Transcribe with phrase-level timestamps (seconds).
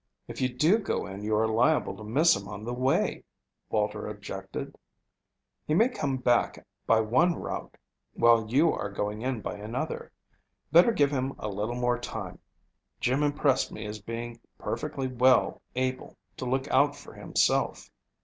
[0.27, 3.23] "If you do go in you are liable to miss him on the way,"
[3.69, 4.75] Walter objected.
[5.67, 7.77] "He may come back by one route
[8.15, 10.11] while you are going in by another.
[10.71, 12.39] Better give him a little more time.
[12.99, 17.91] Jim impressed me as being perfectly well able to look out for himself."